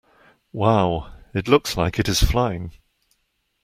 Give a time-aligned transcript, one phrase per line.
[0.51, 1.11] Wow!
[1.31, 2.71] It looks like it is flying!